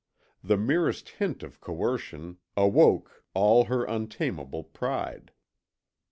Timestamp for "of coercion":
1.43-2.37